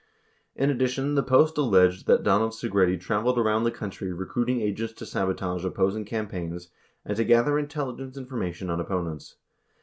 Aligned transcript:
90 0.55 0.63
In 0.63 0.75
addition, 0.75 1.13
the 1.13 1.21
Post 1.21 1.59
alleged 1.59 2.07
that 2.07 2.23
Donald 2.23 2.53
Segretti 2.53 2.99
traveled 2.99 3.37
around 3.37 3.65
the 3.65 3.69
country 3.71 4.11
recruiting 4.11 4.59
agents 4.59 4.93
to 4.95 5.05
sabotage 5.05 5.63
opposing 5.63 6.05
campaigns 6.05 6.71
and 7.05 7.15
to 7.17 7.23
gather 7.23 7.59
intelligence 7.59 8.17
information 8.17 8.71
on 8.71 8.79
opponents. 8.79 9.35